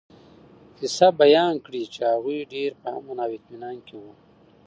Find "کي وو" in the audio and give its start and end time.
3.87-4.11